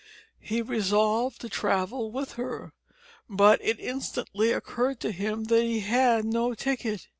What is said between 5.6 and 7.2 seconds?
he had no ticket.